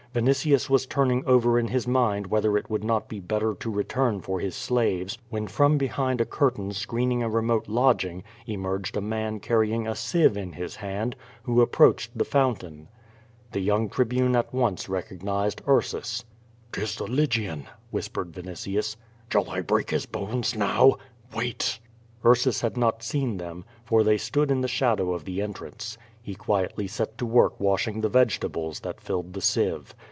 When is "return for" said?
3.71-4.41